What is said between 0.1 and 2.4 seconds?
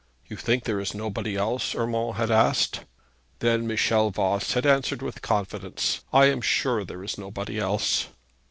'You think there is nobody else?' Urmand had